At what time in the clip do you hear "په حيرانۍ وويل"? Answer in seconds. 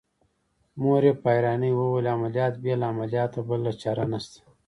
1.21-2.07